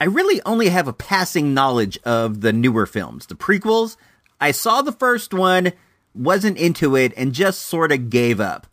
[0.00, 3.26] I really only have a passing knowledge of the newer films.
[3.26, 3.96] The prequels,
[4.40, 5.72] I saw the first one,
[6.14, 8.66] wasn't into it, and just sort of gave up.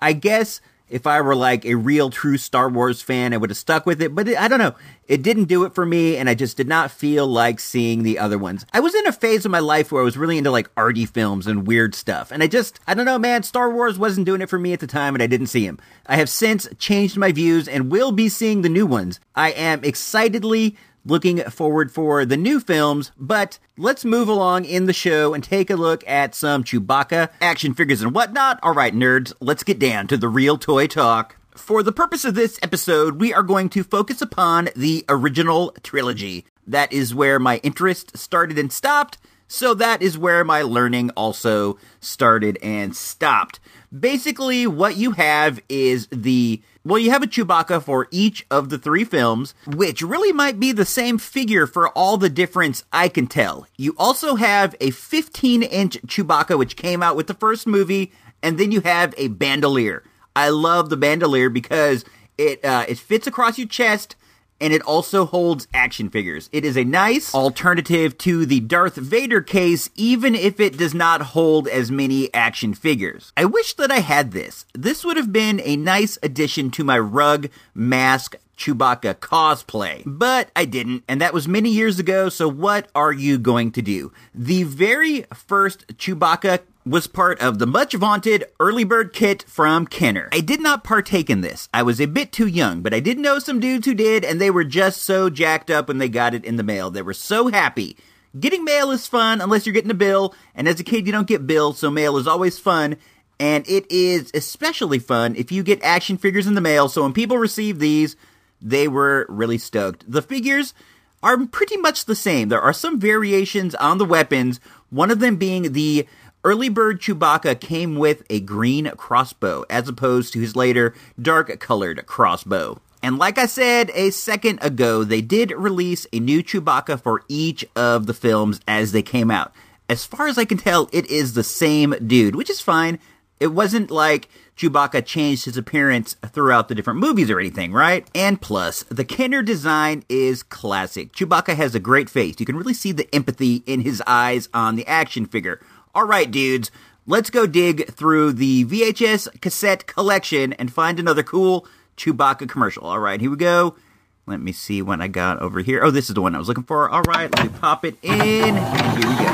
[0.00, 0.60] I guess
[0.92, 4.02] if I were like a real true Star Wars fan, I would have stuck with
[4.02, 4.74] it, but it, I don't know.
[5.08, 8.18] It didn't do it for me, and I just did not feel like seeing the
[8.18, 8.66] other ones.
[8.72, 11.06] I was in a phase of my life where I was really into like arty
[11.06, 14.42] films and weird stuff, and I just, I don't know, man, Star Wars wasn't doing
[14.42, 15.78] it for me at the time, and I didn't see him.
[16.06, 19.18] I have since changed my views and will be seeing the new ones.
[19.34, 24.92] I am excitedly looking forward for the new films, but let's move along in the
[24.92, 28.58] show and take a look at some Chewbacca action figures and whatnot.
[28.62, 31.36] All right, nerds, let's get down to the real toy talk.
[31.56, 36.46] For the purpose of this episode, we are going to focus upon the original trilogy.
[36.66, 39.18] That is where my interest started and stopped,
[39.52, 43.60] so that is where my learning also started and stopped.
[43.96, 48.78] Basically, what you have is the well, you have a Chewbacca for each of the
[48.78, 53.26] three films, which really might be the same figure for all the difference I can
[53.26, 53.66] tell.
[53.76, 58.10] You also have a 15 inch Chewbacca, which came out with the first movie,
[58.42, 60.02] and then you have a bandolier.
[60.34, 62.06] I love the bandolier because
[62.38, 64.16] it uh, it fits across your chest
[64.62, 66.48] and it also holds action figures.
[66.52, 71.20] It is a nice alternative to the Darth Vader case, even if it does not
[71.20, 73.32] hold as many action figures.
[73.36, 74.64] I wish that I had this.
[74.72, 80.66] This would have been a nice addition to my rug mask Chewbacca cosplay, but I
[80.66, 84.12] didn't, and that was many years ago, so what are you going to do?
[84.34, 90.28] The very first Chewbacca was part of the much vaunted early bird kit from Kenner.
[90.32, 91.68] I did not partake in this.
[91.72, 94.40] I was a bit too young, but I did know some dudes who did, and
[94.40, 96.90] they were just so jacked up when they got it in the mail.
[96.90, 97.96] They were so happy.
[98.38, 101.28] Getting mail is fun unless you're getting a bill, and as a kid, you don't
[101.28, 102.96] get bills, so mail is always fun.
[103.38, 107.12] And it is especially fun if you get action figures in the mail, so when
[107.12, 108.16] people receive these,
[108.60, 110.10] they were really stoked.
[110.10, 110.74] The figures
[111.22, 112.48] are pretty much the same.
[112.48, 116.06] There are some variations on the weapons, one of them being the
[116.44, 122.04] Early bird Chewbacca came with a green crossbow, as opposed to his later dark colored
[122.06, 122.80] crossbow.
[123.00, 127.64] And like I said a second ago, they did release a new Chewbacca for each
[127.76, 129.52] of the films as they came out.
[129.88, 132.98] As far as I can tell, it is the same dude, which is fine.
[133.38, 138.08] It wasn't like Chewbacca changed his appearance throughout the different movies or anything, right?
[138.16, 141.12] And plus, the Kenner design is classic.
[141.12, 142.36] Chewbacca has a great face.
[142.40, 145.60] You can really see the empathy in his eyes on the action figure.
[145.94, 146.70] All right, dudes,
[147.06, 151.66] let's go dig through the VHS cassette collection and find another cool
[151.98, 152.86] Chewbacca commercial.
[152.86, 153.76] All right, here we go.
[154.24, 155.84] Let me see what I got over here.
[155.84, 156.88] Oh, this is the one I was looking for.
[156.88, 159.32] All right, let me pop it in, and here we go.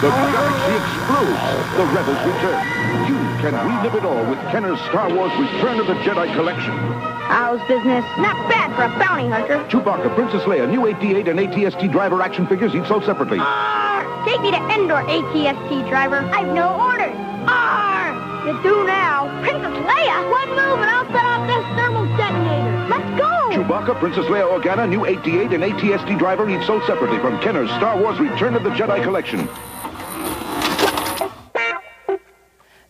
[0.00, 1.74] The galaxy explodes.
[1.74, 2.62] The rebels return.
[3.08, 7.13] You can relive it all with Kenner's Star Wars Return of the Jedi collection.
[7.26, 8.04] How's business?
[8.18, 9.64] Not bad for a bounty hunter.
[9.70, 13.38] Chewbacca, Princess Leia, new AT-AT and ATST driver action figures each sold separately.
[13.40, 14.04] Arr!
[14.26, 16.18] Take me to Endor, ATST driver.
[16.32, 17.16] I've no orders.
[17.48, 18.12] Arr!
[18.46, 19.26] You do now.
[19.40, 20.30] Princess Leia?
[20.30, 22.88] One move and I'll set off this thermal detonator.
[22.88, 23.34] Let's go!
[23.56, 27.98] Chewbacca, Princess Leia Organa, new AT-AT and ATST driver each sold separately from Kenner's Star
[27.98, 29.48] Wars Return of the Jedi collection.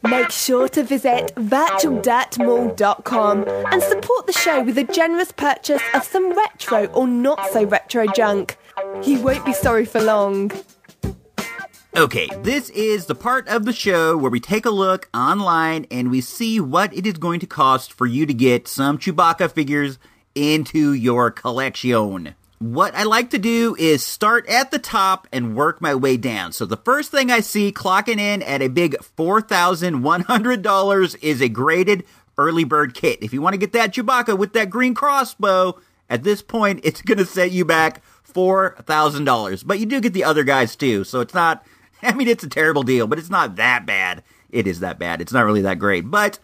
[0.09, 6.37] Make sure to visit virtualdirtmall.com and support the show with a generous purchase of some
[6.37, 8.59] retro or not so retro junk.
[9.03, 10.53] You won't be sorry for long.
[11.97, 16.11] Okay, this is the part of the show where we take a look online and
[16.11, 19.99] we see what it is going to cost for you to get some Chewbacca figures
[20.35, 25.81] into your collection what I like to do is start at the top and work
[25.81, 26.53] my way down.
[26.53, 32.05] So the first thing I see clocking in at a big $4,100 is a graded
[32.39, 33.23] early bird kit.
[33.23, 37.03] If you want to get that Chewbacca with that green crossbow, at this point, it's
[37.03, 39.67] going to set you back $4,000.
[39.67, 41.05] But you do get the other guys too.
[41.05, 41.65] So it's not,
[42.03, 44.23] I mean, it's a terrible deal, but it's not that bad.
[44.51, 45.21] It is that bad.
[45.21, 46.11] It's not really that great.
[46.11, 46.39] But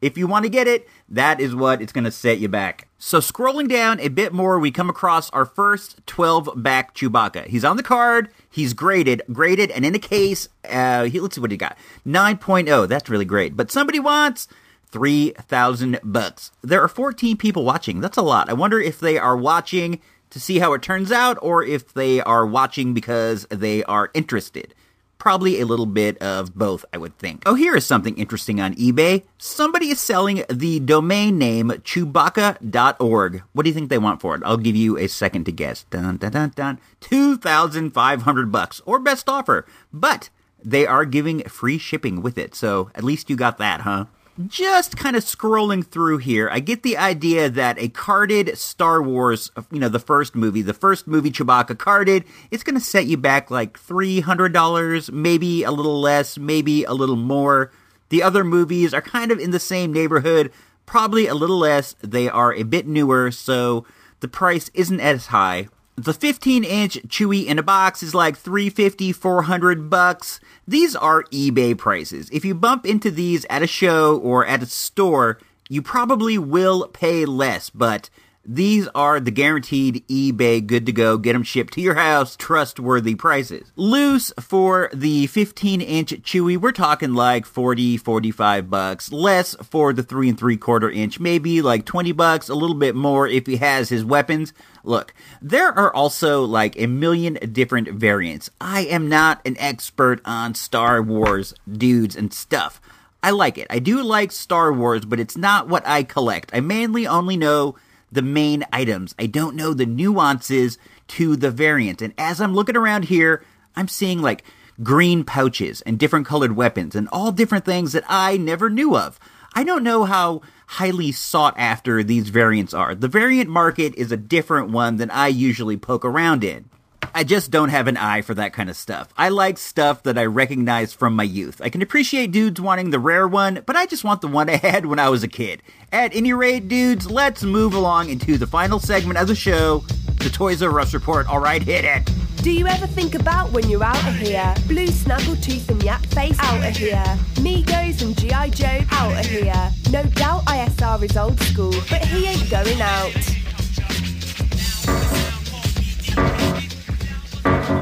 [0.00, 2.88] if you want to get it, that is what it's going to set you back.
[2.98, 7.46] So scrolling down a bit more, we come across our first 12 back Chewbacca.
[7.46, 8.30] He's on the card.
[8.50, 11.76] He's graded, graded, and in a case, uh, he, let's see what he got.
[12.06, 12.88] 9.0.
[12.88, 13.56] That's really great.
[13.56, 14.48] But somebody wants
[14.90, 16.52] 3,000 bucks.
[16.62, 18.00] There are 14 people watching.
[18.00, 18.48] That's a lot.
[18.48, 22.20] I wonder if they are watching to see how it turns out or if they
[22.20, 24.74] are watching because they are interested.
[25.18, 27.42] Probably a little bit of both, I would think.
[27.46, 29.24] Oh, here is something interesting on eBay.
[29.38, 33.42] Somebody is selling the domain name Chewbacca.org.
[33.52, 34.42] What do you think they want for it?
[34.44, 35.84] I'll give you a second to guess.
[35.84, 36.78] Dun, dun, dun, dun.
[37.00, 39.66] 2,500 bucks or best offer.
[39.92, 40.28] But
[40.62, 42.54] they are giving free shipping with it.
[42.54, 44.06] So at least you got that, huh?
[44.46, 49.50] Just kind of scrolling through here, I get the idea that a carded Star Wars,
[49.70, 53.16] you know, the first movie, the first movie Chewbacca carded, it's going to set you
[53.16, 57.72] back like $300, maybe a little less, maybe a little more.
[58.10, 60.52] The other movies are kind of in the same neighborhood,
[60.84, 61.96] probably a little less.
[62.02, 63.86] They are a bit newer, so
[64.20, 65.68] the price isn't as high.
[65.98, 70.40] The 15 inch Chewy in a box is like 350, 400 bucks.
[70.68, 72.28] These are eBay prices.
[72.30, 75.38] If you bump into these at a show or at a store,
[75.70, 78.10] you probably will pay less, but
[78.48, 83.14] these are the guaranteed eBay good to go, get them shipped to your house, trustworthy
[83.14, 83.72] prices.
[83.74, 89.10] Loose for the 15 inch Chewie, we're talking like 40, 45 bucks.
[89.10, 92.94] Less for the 3 and 3 quarter inch, maybe like 20 bucks, a little bit
[92.94, 94.52] more if he has his weapons.
[94.84, 98.50] Look, there are also like a million different variants.
[98.60, 102.80] I am not an expert on Star Wars dudes and stuff.
[103.22, 103.66] I like it.
[103.70, 106.50] I do like Star Wars, but it's not what I collect.
[106.54, 107.74] I mainly only know
[108.16, 109.14] the main items.
[109.18, 112.02] I don't know the nuances to the variant.
[112.02, 113.44] And as I'm looking around here,
[113.76, 114.42] I'm seeing like
[114.82, 119.20] green pouches and different colored weapons and all different things that I never knew of.
[119.54, 122.94] I don't know how highly sought after these variants are.
[122.94, 126.68] The variant market is a different one than I usually poke around in.
[127.14, 129.12] I just don't have an eye for that kind of stuff.
[129.16, 131.60] I like stuff that I recognize from my youth.
[131.62, 134.56] I can appreciate dudes wanting the rare one, but I just want the one I
[134.56, 135.62] had when I was a kid.
[135.92, 139.84] At any rate, dudes, let's move along into the final segment of the show,
[140.18, 141.28] the Toys R Us report.
[141.28, 142.10] All right, hit it.
[142.42, 144.54] Do you ever think about when you're out of here?
[144.68, 147.02] Blue Snaggletooth and Yak Face out of here.
[147.36, 148.50] Migos and G.I.
[148.50, 149.72] Joe out of here.
[149.90, 153.45] No doubt ISR is old school, but he ain't going out.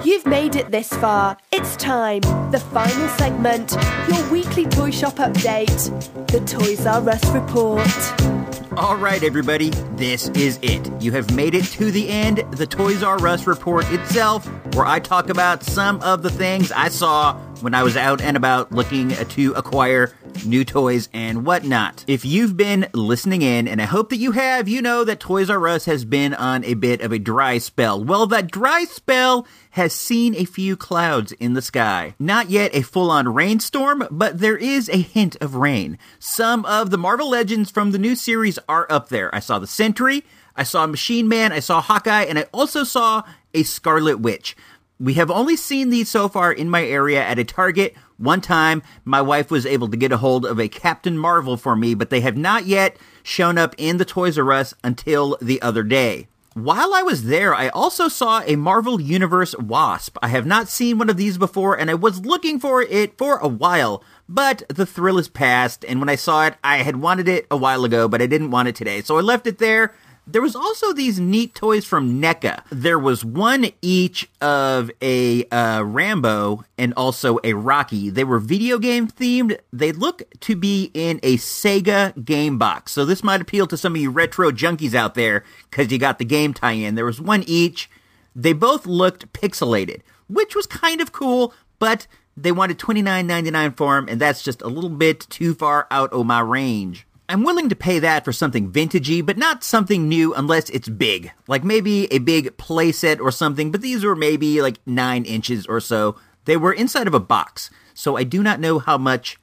[0.04, 1.36] You've made it this far.
[1.52, 2.20] It's time.
[2.50, 3.76] The final segment.
[4.08, 5.90] Your weekly toy shop update.
[6.28, 8.33] The Toys R Us report.
[8.76, 10.90] All right, everybody, this is it.
[11.00, 14.98] You have made it to the end, the Toys R Us report itself, where I
[14.98, 19.10] talk about some of the things I saw when I was out and about looking
[19.10, 20.12] to acquire
[20.44, 22.04] new toys and whatnot.
[22.08, 25.48] If you've been listening in, and I hope that you have, you know that Toys
[25.48, 28.02] R Us has been on a bit of a dry spell.
[28.02, 32.14] Well, that dry spell has seen a few clouds in the sky.
[32.18, 35.98] Not yet a full on rainstorm, but there is a hint of rain.
[36.18, 39.34] Some of the Marvel Legends from the new series are up there.
[39.34, 40.24] I saw the Sentry,
[40.56, 44.56] I saw Machine Man, I saw Hawkeye, and I also saw a Scarlet Witch.
[45.00, 47.94] We have only seen these so far in my area at a Target.
[48.16, 51.74] One time, my wife was able to get a hold of a Captain Marvel for
[51.74, 55.60] me, but they have not yet shown up in the Toys R Us until the
[55.60, 56.28] other day.
[56.54, 60.16] While I was there, I also saw a Marvel Universe Wasp.
[60.22, 63.38] I have not seen one of these before, and I was looking for it for
[63.38, 67.28] a while, but the thrill is past, and when I saw it, I had wanted
[67.28, 69.94] it a while ago, but I didn't want it today, so I left it there.
[70.26, 72.62] There was also these neat toys from NECA.
[72.70, 78.08] There was one each of a uh, Rambo and also a Rocky.
[78.08, 79.58] They were video game themed.
[79.70, 82.92] They look to be in a Sega game box.
[82.92, 86.18] So this might appeal to some of you retro junkies out there because you got
[86.18, 86.94] the game tie in.
[86.94, 87.90] There was one each.
[88.34, 92.06] They both looked pixelated, which was kind of cool, but
[92.36, 96.26] they wanted $29.99 for them, and that's just a little bit too far out of
[96.26, 97.06] my range.
[97.28, 101.32] I'm willing to pay that for something vintagey, but not something new unless it's big.
[101.48, 105.80] Like maybe a big playset or something, but these were maybe like 9 inches or
[105.80, 106.16] so.
[106.44, 109.38] They were inside of a box, so I do not know how much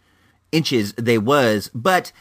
[0.52, 2.12] inches they was, but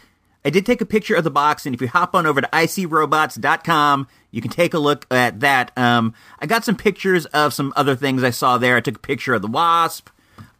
[0.44, 2.48] I did take a picture of the box, and if you hop on over to
[2.48, 5.76] icrobots.com, you can take a look at that.
[5.76, 8.76] Um, I got some pictures of some other things I saw there.
[8.76, 10.08] I took a picture of the Wasp,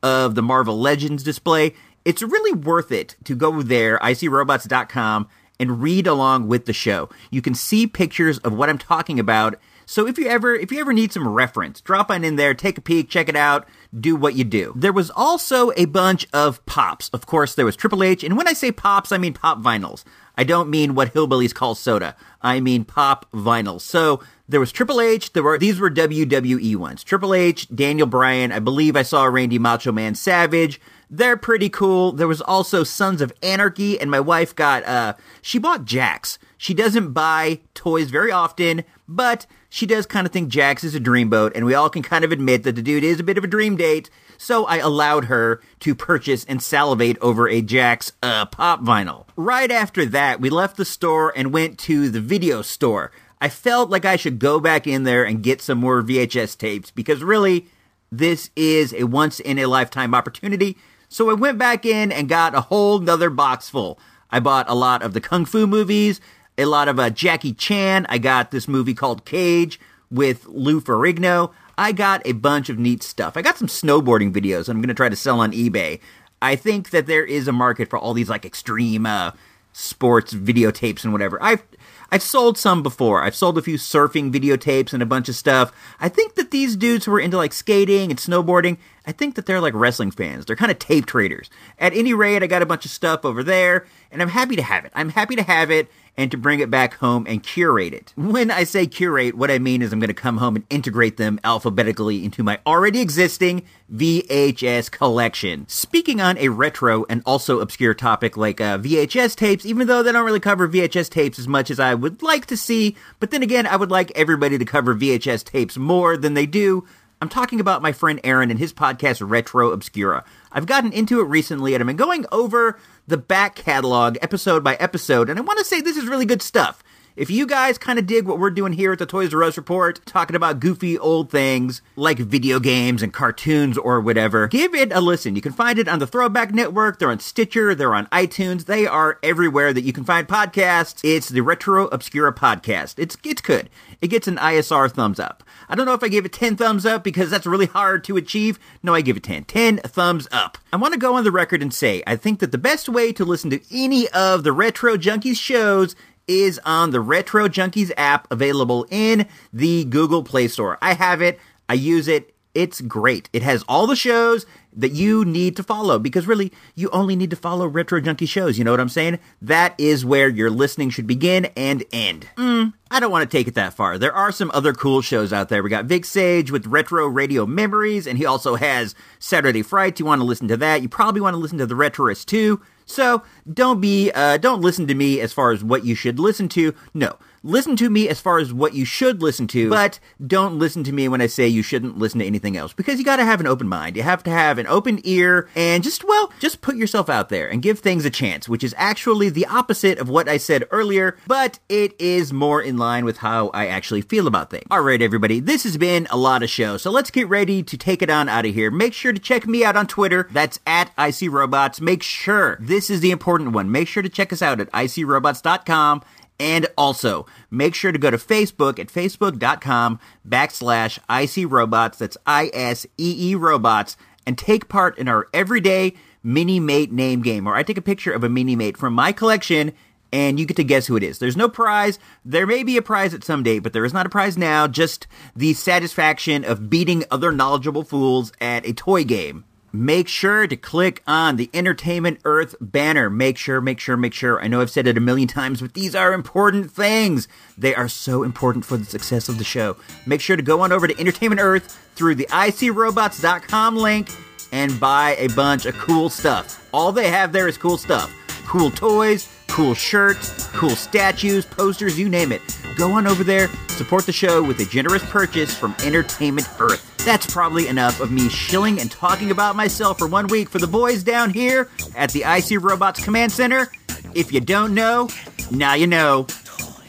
[0.02, 1.74] of the Marvel Legends display.
[2.04, 5.28] It's really worth it to go there, icrobots.com,
[5.58, 7.10] and read along with the show.
[7.30, 9.60] You can see pictures of what I'm talking about.
[9.84, 12.78] So if you ever if you ever need some reference, drop on in there, take
[12.78, 13.68] a peek, check it out,
[13.98, 14.72] do what you do.
[14.76, 17.08] There was also a bunch of pops.
[17.10, 20.04] Of course, there was Triple H, and when I say pops, I mean pop vinyls.
[20.36, 22.16] I don't mean what hillbillies call soda.
[22.40, 23.82] I mean pop vinyls.
[23.82, 25.32] So there was Triple H.
[25.32, 27.04] There were these were WWE ones.
[27.04, 28.52] Triple H, Daniel Bryan.
[28.52, 30.80] I believe I saw Randy Macho Man Savage.
[31.10, 32.12] They're pretty cool.
[32.12, 36.38] There was also Sons of Anarchy, and my wife got uh she bought Jax.
[36.56, 41.00] She doesn't buy toys very often, but she does kind of think Jax is a
[41.00, 43.44] dreamboat, and we all can kind of admit that the dude is a bit of
[43.44, 44.10] a dream date.
[44.36, 49.26] So I allowed her to purchase and salivate over a Jax uh, pop vinyl.
[49.36, 53.12] Right after that, we left the store and went to the video store.
[53.40, 56.90] I felt like I should go back in there and get some more VHS tapes
[56.90, 57.66] because really,
[58.12, 60.76] this is a once in a lifetime opportunity.
[61.12, 63.98] So I went back in and got a whole nother box full.
[64.30, 66.20] I bought a lot of the Kung Fu movies,
[66.56, 68.06] a lot of uh, Jackie Chan.
[68.08, 71.50] I got this movie called Cage with Lou Ferrigno.
[71.76, 73.36] I got a bunch of neat stuff.
[73.36, 75.98] I got some snowboarding videos I'm going to try to sell on eBay.
[76.40, 79.32] I think that there is a market for all these like extreme uh,
[79.72, 81.42] sports videotapes and whatever.
[81.42, 81.64] I've
[82.12, 83.22] I've sold some before.
[83.22, 85.72] I've sold a few surfing videotapes and a bunch of stuff.
[86.00, 89.46] I think that these dudes who are into like skating and snowboarding, I think that
[89.46, 90.46] they're like wrestling fans.
[90.46, 91.50] They're kind of tape traders.
[91.78, 94.62] At any rate, I got a bunch of stuff over there, and I'm happy to
[94.62, 94.92] have it.
[94.94, 95.88] I'm happy to have it
[96.20, 98.12] and to bring it back home and curate it.
[98.14, 101.16] When I say curate, what I mean is I'm going to come home and integrate
[101.16, 105.66] them alphabetically into my already existing VHS collection.
[105.66, 110.12] Speaking on a retro and also obscure topic like uh, VHS tapes, even though they
[110.12, 113.42] don't really cover VHS tapes as much as I would like to see, but then
[113.42, 116.86] again, I would like everybody to cover VHS tapes more than they do.
[117.22, 120.24] I'm talking about my friend Aaron and his podcast Retro Obscura.
[120.50, 124.76] I've gotten into it recently and I've been going over the back catalog episode by
[124.76, 126.82] episode, and I want to say this is really good stuff.
[127.20, 129.58] If you guys kind of dig what we're doing here at the Toys R Us
[129.58, 134.90] Report, talking about goofy old things like video games and cartoons or whatever, give it
[134.90, 135.36] a listen.
[135.36, 138.86] You can find it on the Throwback Network, they're on Stitcher, they're on iTunes, they
[138.86, 141.02] are everywhere that you can find podcasts.
[141.04, 142.94] It's the Retro Obscura podcast.
[142.96, 143.68] It's it's good.
[144.00, 145.42] It gets an ISR thumbs up.
[145.68, 148.16] I don't know if I gave it 10 thumbs up because that's really hard to
[148.16, 148.58] achieve.
[148.82, 149.44] No, I give it 10.
[149.44, 150.56] 10 thumbs up.
[150.72, 153.12] I want to go on the record and say I think that the best way
[153.12, 155.94] to listen to any of the Retro Junkies shows
[156.26, 160.78] is on the Retro Junkies app available in the Google Play Store.
[160.80, 162.34] I have it, I use it.
[162.54, 163.28] It's great.
[163.32, 164.44] It has all the shows.
[164.72, 168.56] that you need to follow because really you only need to follow Retro Junkie shows.
[168.58, 169.18] You know what I'm saying?
[169.42, 172.28] That is where your listening should begin and end.
[172.36, 173.98] Mm, I don't want to take it that far.
[173.98, 175.62] There are some other cool shows out there.
[175.62, 179.98] We got Vic Sage with Retro Radio Memories, and he also has Saturday Fright.
[179.98, 180.82] You want to listen to that?
[180.82, 182.60] You probably want to listen to The Retroist too.
[182.90, 183.22] So
[183.52, 186.74] don't be, uh, don't listen to me as far as what you should listen to.
[186.92, 190.84] No, listen to me as far as what you should listen to, but don't listen
[190.84, 193.24] to me when I say you shouldn't listen to anything else because you got to
[193.24, 193.96] have an open mind.
[193.96, 197.48] You have to have an open ear and just, well, just put yourself out there
[197.48, 201.16] and give things a chance, which is actually the opposite of what I said earlier,
[201.26, 204.66] but it is more in line with how I actually feel about things.
[204.70, 207.76] All right, everybody, this has been a lot of show, so let's get ready to
[207.76, 208.70] take it on out of here.
[208.70, 210.28] Make sure to check me out on Twitter.
[210.30, 211.80] That's at ICRobots.
[211.80, 216.02] Make sure, this is the important one, make sure to check us out at ICRobots.com
[216.40, 222.86] and also, make sure to go to Facebook at facebook.com backslash ICRobots, that's I S
[222.96, 227.62] E E Robots, and take part in our everyday mini mate name game, where I
[227.62, 229.72] take a picture of a mini mate from my collection
[230.12, 231.18] and you get to guess who it is.
[231.18, 231.98] There's no prize.
[232.24, 234.66] There may be a prize at some date, but there is not a prize now,
[234.66, 240.56] just the satisfaction of beating other knowledgeable fools at a toy game make sure to
[240.56, 243.10] click on the Entertainment Earth banner.
[243.10, 244.40] Make sure, make sure, make sure.
[244.40, 247.28] I know I've said it a million times, but these are important things.
[247.56, 249.76] They are so important for the success of the show.
[250.06, 254.08] Make sure to go on over to Entertainment Earth through the ICRobots.com link
[254.52, 256.68] and buy a bunch of cool stuff.
[256.72, 258.14] All they have there is cool stuff.
[258.46, 262.42] Cool toys, cool shirts, cool statues, posters, you name it.
[262.76, 266.89] Go on over there, support the show with a generous purchase from Entertainment Earth.
[267.04, 270.66] That's probably enough of me shilling and talking about myself for one week for the
[270.66, 273.68] boys down here at the IC Robots Command Center.
[274.14, 275.08] If you don't know,
[275.50, 276.26] now you know.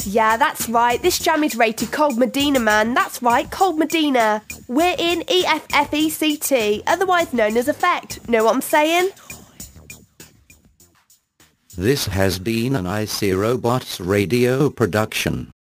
[0.04, 1.02] Yeah, that's right.
[1.02, 2.94] This jam is rated Cold Medina, man.
[2.94, 4.44] That's right, Cold Medina.
[4.68, 8.28] We're in EFFECT, otherwise known as Effect.
[8.28, 9.10] Know what I'm saying?
[11.78, 15.52] This has been an IC Robots radio production.